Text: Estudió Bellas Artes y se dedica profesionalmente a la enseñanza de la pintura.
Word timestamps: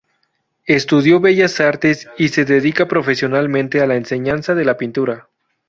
Estudió 0.65 1.19
Bellas 1.19 1.59
Artes 1.59 2.07
y 2.17 2.29
se 2.29 2.43
dedica 2.43 2.87
profesionalmente 2.87 3.81
a 3.81 3.85
la 3.85 3.97
enseñanza 3.97 4.55
de 4.55 4.65
la 4.65 4.75
pintura. 4.75 5.29